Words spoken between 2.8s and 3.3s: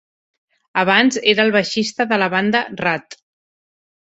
Ratt.